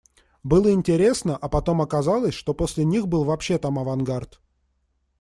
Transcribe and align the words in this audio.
Было 0.43 0.71
интересно, 0.71 1.37
а 1.37 1.47
потом 1.47 1.79
оказалось, 1.79 2.33
что 2.33 2.55
после 2.55 2.83
них 2.85 3.07
был 3.07 3.23
вообще 3.23 3.59
там 3.59 3.77
авангард. 3.77 4.41